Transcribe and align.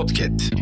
Podcast. 0.00 0.54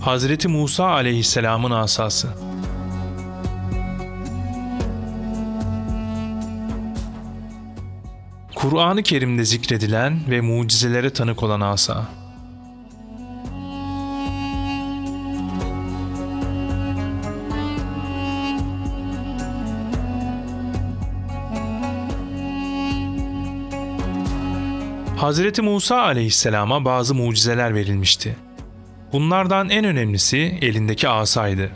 Hazreti 0.00 0.48
Musa 0.48 0.86
aleyhisselamın 0.86 1.70
asası. 1.70 2.28
Kur'an-ı 8.54 9.02
Kerim'de 9.02 9.44
zikredilen 9.44 10.20
ve 10.30 10.40
mucizelere 10.40 11.10
tanık 11.10 11.42
olan 11.42 11.60
asa. 11.60 12.21
Hazreti 25.22 25.62
Musa 25.62 26.02
aleyhisselama 26.02 26.84
bazı 26.84 27.14
mucizeler 27.14 27.74
verilmişti. 27.74 28.36
Bunlardan 29.12 29.70
en 29.70 29.84
önemlisi 29.84 30.58
elindeki 30.62 31.08
asaydı. 31.08 31.70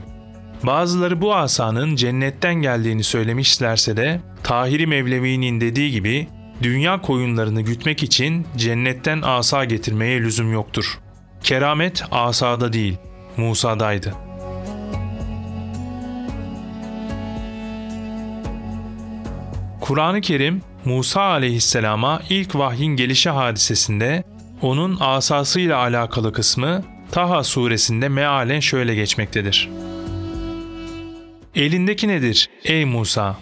Bazıları 0.63 1.21
bu 1.21 1.35
asanın 1.35 1.97
cennetten 1.97 2.55
geldiğini 2.55 3.05
söylemişlerse 3.05 3.97
de 3.97 4.21
Tahiri 4.43 4.87
Mevlevi'nin 4.87 5.61
dediği 5.61 5.91
gibi 5.91 6.29
dünya 6.63 7.01
koyunlarını 7.01 7.61
gütmek 7.61 8.03
için 8.03 8.47
cennetten 8.57 9.23
asa 9.23 9.65
getirmeye 9.65 10.21
lüzum 10.21 10.53
yoktur. 10.53 10.99
Keramet 11.43 12.03
asada 12.11 12.73
değil, 12.73 12.97
Musa'daydı. 13.37 14.15
Kur'an-ı 19.81 20.21
Kerim 20.21 20.63
Musa 20.87 21.23
aleyhisselama 21.23 22.23
ilk 22.31 22.55
vahyin 22.55 22.97
gelişi 22.97 23.31
hadisesinde 23.31 24.25
onun 24.63 24.97
asasıyla 25.01 25.79
alakalı 25.79 26.33
kısmı 26.33 26.83
Taha 27.13 27.45
suresinde 27.45 28.09
mealen 28.09 28.61
şöyle 28.61 28.95
geçmektedir. 28.95 29.69
Elindeki 31.55 32.09
nedir 32.09 32.49
ey 32.65 32.85
Musa? 32.85 33.37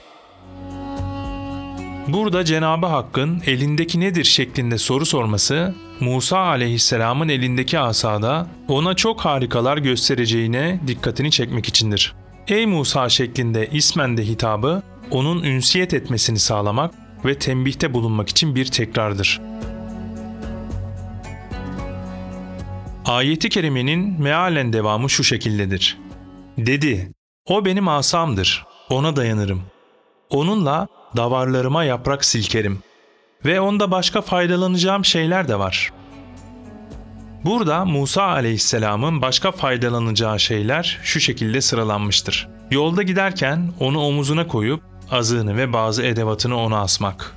Burada 2.08 2.44
Cenabı 2.44 2.86
Hakk'ın 2.86 3.42
elindeki 3.46 4.00
nedir 4.00 4.24
şeklinde 4.24 4.78
soru 4.78 5.06
sorması 5.06 5.74
Musa 6.00 6.38
aleyhisselamın 6.38 7.28
elindeki 7.28 7.78
asada 7.78 8.46
ona 8.68 8.94
çok 8.94 9.20
harikalar 9.20 9.78
göstereceğine 9.78 10.80
dikkatini 10.86 11.30
çekmek 11.30 11.68
içindir. 11.68 12.14
Ey 12.48 12.66
Musa 12.66 13.08
şeklinde 13.08 13.68
ismen 13.72 14.16
de 14.16 14.26
hitabı 14.26 14.82
onun 15.10 15.42
ünsiyet 15.42 15.94
etmesini 15.94 16.38
sağlamak 16.38 17.03
ve 17.24 17.38
tembihte 17.38 17.94
bulunmak 17.94 18.28
için 18.28 18.54
bir 18.54 18.66
tekrardır. 18.66 19.40
Ayeti 23.04 23.48
kerimenin 23.48 24.22
mealen 24.22 24.72
devamı 24.72 25.10
şu 25.10 25.24
şekildedir. 25.24 25.98
Dedi, 26.58 27.12
o 27.46 27.64
benim 27.64 27.88
asamdır, 27.88 28.66
ona 28.90 29.16
dayanırım. 29.16 29.62
Onunla 30.30 30.88
davarlarıma 31.16 31.84
yaprak 31.84 32.24
silkerim 32.24 32.78
ve 33.44 33.60
onda 33.60 33.90
başka 33.90 34.22
faydalanacağım 34.22 35.04
şeyler 35.04 35.48
de 35.48 35.58
var. 35.58 35.92
Burada 37.44 37.84
Musa 37.84 38.22
aleyhisselamın 38.22 39.22
başka 39.22 39.52
faydalanacağı 39.52 40.40
şeyler 40.40 41.00
şu 41.02 41.20
şekilde 41.20 41.60
sıralanmıştır. 41.60 42.48
Yolda 42.70 43.02
giderken 43.02 43.72
onu 43.80 44.00
omuzuna 44.00 44.46
koyup 44.46 44.82
azığını 45.10 45.56
ve 45.56 45.72
bazı 45.72 46.02
edevatını 46.02 46.60
ona 46.60 46.80
asmak. 46.80 47.36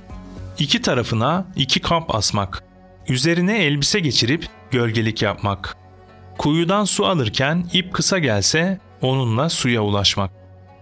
İki 0.58 0.82
tarafına 0.82 1.46
iki 1.56 1.80
kamp 1.80 2.14
asmak. 2.14 2.62
Üzerine 3.08 3.58
elbise 3.58 4.00
geçirip 4.00 4.48
gölgelik 4.70 5.22
yapmak. 5.22 5.76
Kuyudan 6.38 6.84
su 6.84 7.06
alırken 7.06 7.66
ip 7.72 7.94
kısa 7.94 8.18
gelse 8.18 8.80
onunla 9.02 9.48
suya 9.48 9.82
ulaşmak. 9.82 10.30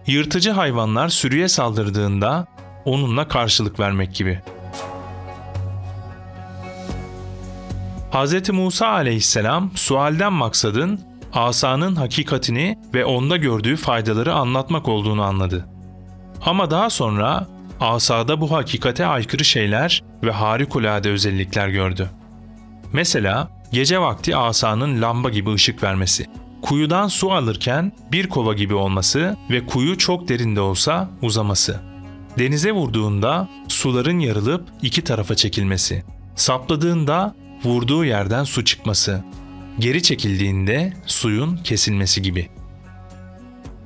Yırtıcı 0.07 0.51
hayvanlar 0.51 1.09
sürüye 1.09 1.47
saldırdığında 1.47 2.47
onunla 2.85 3.27
karşılık 3.27 3.79
vermek 3.79 4.15
gibi. 4.15 4.41
Hz. 8.11 8.49
Musa 8.49 8.87
aleyhisselam 8.87 9.71
sualden 9.75 10.33
maksadın 10.33 11.01
asanın 11.33 11.95
hakikatini 11.95 12.79
ve 12.93 13.05
onda 13.05 13.37
gördüğü 13.37 13.75
faydaları 13.75 14.33
anlatmak 14.33 14.87
olduğunu 14.87 15.23
anladı. 15.23 15.76
Ama 16.41 16.71
daha 16.71 16.89
sonra 16.89 17.47
asada 17.79 18.41
bu 18.41 18.51
hakikate 18.51 19.05
aykırı 19.05 19.45
şeyler 19.45 20.03
ve 20.23 20.31
harikulade 20.31 21.09
özellikler 21.09 21.67
gördü. 21.67 22.09
Mesela 22.93 23.51
gece 23.71 23.99
vakti 23.99 24.35
asanın 24.35 25.01
lamba 25.01 25.29
gibi 25.29 25.53
ışık 25.53 25.83
vermesi, 25.83 26.25
kuyudan 26.61 27.07
su 27.07 27.31
alırken 27.31 27.91
bir 28.11 28.29
kova 28.29 28.53
gibi 28.53 28.73
olması 28.73 29.37
ve 29.49 29.65
kuyu 29.65 29.97
çok 29.97 30.29
derinde 30.29 30.61
olsa 30.61 31.09
uzaması, 31.21 31.79
denize 32.39 32.71
vurduğunda 32.71 33.49
suların 33.67 34.19
yarılıp 34.19 34.67
iki 34.81 35.03
tarafa 35.03 35.35
çekilmesi, 35.35 36.03
sapladığında 36.35 37.35
vurduğu 37.63 38.05
yerden 38.05 38.43
su 38.43 38.65
çıkması, 38.65 39.23
geri 39.79 40.03
çekildiğinde 40.03 40.93
suyun 41.05 41.57
kesilmesi 41.57 42.21
gibi. 42.21 42.49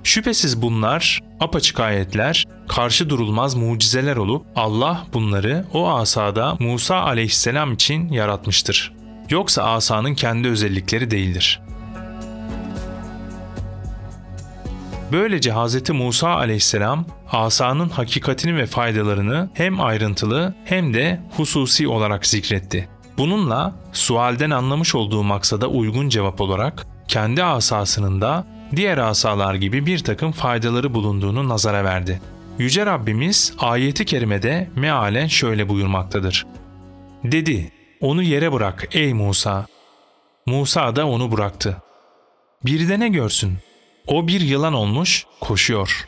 Şüphesiz 0.03 0.61
bunlar 0.61 1.19
apaçık 1.39 1.79
ayetler, 1.79 2.45
karşı 2.67 3.09
durulmaz 3.09 3.55
mucizeler 3.55 4.15
olup 4.15 4.45
Allah 4.55 5.07
bunları 5.13 5.65
o 5.73 5.89
asada 5.89 6.55
Musa 6.59 6.95
aleyhisselam 6.95 7.73
için 7.73 8.09
yaratmıştır. 8.09 8.93
Yoksa 9.29 9.63
asanın 9.63 10.15
kendi 10.15 10.47
özellikleri 10.47 11.11
değildir. 11.11 11.61
Böylece 15.11 15.53
Hz. 15.53 15.89
Musa 15.89 16.29
aleyhisselam 16.29 17.05
asanın 17.31 17.89
hakikatini 17.89 18.55
ve 18.55 18.65
faydalarını 18.65 19.49
hem 19.53 19.81
ayrıntılı 19.81 20.53
hem 20.65 20.93
de 20.93 21.21
hususi 21.37 21.87
olarak 21.87 22.25
zikretti. 22.25 22.89
Bununla 23.17 23.75
sualden 23.93 24.49
anlamış 24.49 24.95
olduğu 24.95 25.23
maksada 25.23 25.67
uygun 25.67 26.09
cevap 26.09 26.41
olarak 26.41 26.87
kendi 27.07 27.43
asasının 27.43 28.21
da 28.21 28.45
diğer 28.75 28.97
asalar 28.97 29.55
gibi 29.55 29.85
bir 29.85 29.99
takım 29.99 30.31
faydaları 30.31 30.93
bulunduğunu 30.93 31.49
nazara 31.49 31.83
verdi. 31.83 32.21
Yüce 32.59 32.85
Rabbimiz 32.85 33.53
ayeti 33.59 34.05
kerimede 34.05 34.69
mealen 34.75 35.27
şöyle 35.27 35.69
buyurmaktadır. 35.69 36.45
Dedi, 37.23 37.71
onu 38.01 38.23
yere 38.23 38.51
bırak 38.53 38.87
ey 38.91 39.13
Musa. 39.13 39.67
Musa 40.45 40.95
da 40.95 41.07
onu 41.07 41.31
bıraktı. 41.31 41.77
Bir 42.65 42.89
de 42.89 42.99
ne 42.99 43.09
görsün? 43.09 43.57
O 44.07 44.27
bir 44.27 44.41
yılan 44.41 44.73
olmuş, 44.73 45.25
koşuyor. 45.39 46.07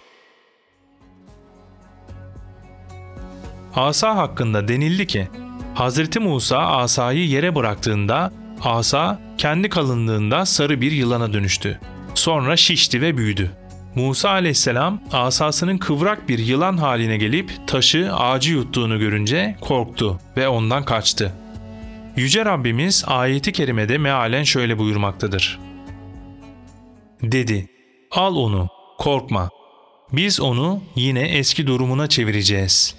Asa 3.76 4.16
hakkında 4.16 4.68
denildi 4.68 5.08
ki, 5.08 5.28
Hazreti 5.74 6.20
Musa 6.20 6.58
asayı 6.58 7.28
yere 7.28 7.56
bıraktığında 7.56 8.32
asa 8.62 9.20
kendi 9.38 9.70
kalınlığında 9.70 10.46
sarı 10.46 10.82
bir 10.82 10.92
yılana 10.92 11.34
dönüştü. 11.34 11.80
Sonra 12.16 12.58
şişti 12.58 13.02
ve 13.02 13.18
büyüdü. 13.18 13.52
Musa 13.96 14.30
aleyhisselam 14.30 15.02
asasının 15.12 15.78
kıvrak 15.78 16.30
bir 16.30 16.40
yılan 16.40 16.78
haline 16.78 17.18
gelip 17.18 17.68
taşı 17.68 18.14
ağacı 18.16 18.54
yuttuğunu 18.54 19.00
görünce 19.00 19.56
korktu 19.62 20.20
ve 20.38 20.48
ondan 20.48 20.86
kaçtı. 20.86 21.34
Yüce 22.16 22.46
Rabbimiz 22.46 23.04
ayeti 23.08 23.52
kerimede 23.52 23.98
mealen 23.98 24.44
şöyle 24.44 24.78
buyurmaktadır. 24.78 25.60
Dedi, 27.22 27.70
al 28.12 28.36
onu, 28.36 28.68
korkma. 28.98 29.50
Biz 30.12 30.42
onu 30.42 30.84
yine 30.96 31.22
eski 31.22 31.68
durumuna 31.68 32.08
çevireceğiz. 32.08 32.96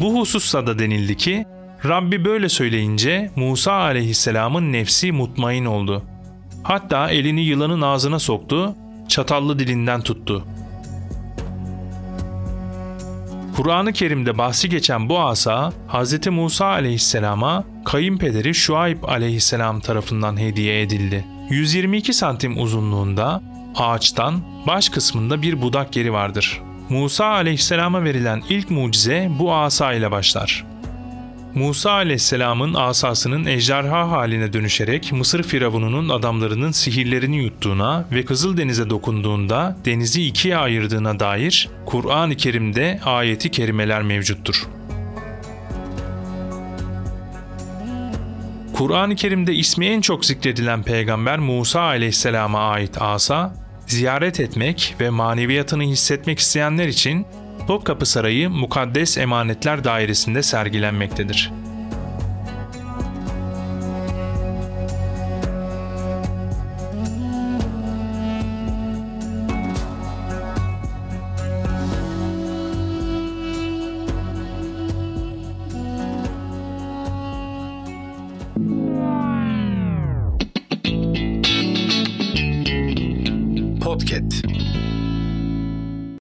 Bu 0.00 0.20
hususta 0.20 0.66
da 0.66 0.78
denildi 0.78 1.16
ki, 1.16 1.46
Rabbi 1.88 2.24
böyle 2.24 2.48
söyleyince 2.48 3.30
Musa 3.36 3.72
aleyhisselamın 3.72 4.72
nefsi 4.72 5.12
mutmain 5.12 5.64
oldu. 5.64 6.02
Hatta 6.62 7.10
elini 7.10 7.40
yılanın 7.40 7.82
ağzına 7.82 8.18
soktu, 8.18 8.74
çatallı 9.08 9.58
dilinden 9.58 10.00
tuttu. 10.00 10.44
Kur'an-ı 13.56 13.92
Kerim'de 13.92 14.38
bahsi 14.38 14.68
geçen 14.68 15.08
bu 15.08 15.20
asa 15.20 15.72
Hz. 15.88 16.26
Musa 16.26 16.66
aleyhisselama 16.66 17.64
kayınpederi 17.84 18.54
Şuayb 18.54 19.02
aleyhisselam 19.02 19.80
tarafından 19.80 20.40
hediye 20.40 20.82
edildi. 20.82 21.24
122 21.50 22.12
santim 22.12 22.62
uzunluğunda 22.62 23.42
ağaçtan 23.76 24.40
baş 24.66 24.88
kısmında 24.88 25.42
bir 25.42 25.62
budak 25.62 25.96
yeri 25.96 26.12
vardır. 26.12 26.62
Musa 26.88 27.26
aleyhisselama 27.26 28.04
verilen 28.04 28.42
ilk 28.48 28.70
mucize 28.70 29.28
bu 29.38 29.54
asa 29.54 29.92
ile 29.92 30.10
başlar. 30.10 30.75
Musa 31.56 31.90
aleyhisselamın 31.90 32.74
asasının 32.74 33.46
ejderha 33.46 34.10
haline 34.10 34.52
dönüşerek 34.52 35.12
Mısır 35.12 35.42
firavununun 35.42 36.08
adamlarının 36.08 36.70
sihirlerini 36.70 37.36
yuttuğuna 37.36 38.04
ve 38.12 38.24
Kızıldeniz'e 38.24 38.90
dokunduğunda 38.90 39.76
denizi 39.84 40.26
ikiye 40.26 40.56
ayırdığına 40.56 41.20
dair 41.20 41.68
Kur'an-ı 41.86 42.36
Kerim'de 42.36 43.00
ayeti 43.04 43.50
kerimeler 43.50 44.02
mevcuttur. 44.02 44.66
Kur'an-ı 48.72 49.14
Kerim'de 49.16 49.54
ismi 49.54 49.86
en 49.86 50.00
çok 50.00 50.24
zikredilen 50.24 50.82
peygamber 50.82 51.38
Musa 51.38 51.80
aleyhisselama 51.80 52.58
ait 52.58 53.02
asa, 53.02 53.54
ziyaret 53.86 54.40
etmek 54.40 54.96
ve 55.00 55.10
maneviyatını 55.10 55.82
hissetmek 55.82 56.38
isteyenler 56.38 56.88
için 56.88 57.26
Topkapı 57.66 58.06
Sarayı 58.06 58.50
Mukaddes 58.50 59.18
Emanetler 59.18 59.84
Dairesi'nde 59.84 60.42
sergilenmektedir. 60.42 61.52